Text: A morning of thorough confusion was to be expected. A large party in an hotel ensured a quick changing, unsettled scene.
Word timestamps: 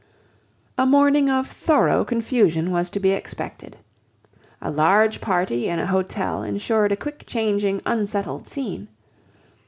A 0.79 0.85
morning 0.87 1.29
of 1.29 1.45
thorough 1.45 2.03
confusion 2.03 2.71
was 2.71 2.89
to 2.89 2.99
be 2.99 3.11
expected. 3.11 3.77
A 4.59 4.71
large 4.71 5.21
party 5.21 5.69
in 5.69 5.77
an 5.77 5.85
hotel 5.85 6.41
ensured 6.41 6.91
a 6.91 6.97
quick 6.97 7.23
changing, 7.27 7.83
unsettled 7.85 8.47
scene. 8.47 8.87